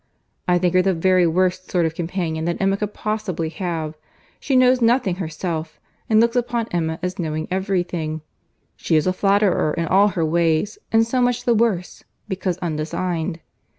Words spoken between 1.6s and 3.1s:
sort of companion that Emma could